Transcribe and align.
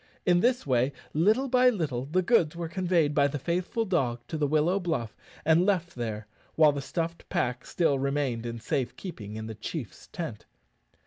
In 0.25 0.39
this 0.39 0.65
way, 0.65 0.93
little 1.13 1.47
by 1.47 1.69
little, 1.69 2.05
the 2.07 2.23
goods 2.23 2.55
were 2.55 2.67
conveyed 2.67 3.13
by 3.13 3.27
the 3.27 3.37
faithful 3.37 3.85
dog 3.85 4.19
to 4.29 4.37
the 4.39 4.47
willow 4.47 4.79
bluff 4.79 5.15
and 5.45 5.63
left 5.63 5.93
there, 5.93 6.25
while 6.55 6.71
the 6.71 6.81
stuffed 6.81 7.29
pack 7.29 7.67
still 7.67 7.99
remained 7.99 8.47
in 8.47 8.59
safe 8.59 8.95
keeping 8.95 9.35
in 9.35 9.45
the 9.45 9.53
chiefs 9.53 10.07
tent. 10.11 10.47